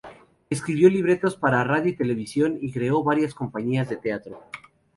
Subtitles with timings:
[0.49, 4.41] Escribió libretos para radio y televisión y creó varias compañías de teatro.